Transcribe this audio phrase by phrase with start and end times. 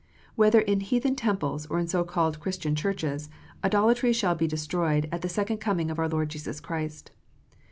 [0.33, 3.29] Whether in heathen temples, or in so called Christian churches,
[3.63, 7.11] idolatry shall be destroyed at the second coming of our Lord Jesus Christ.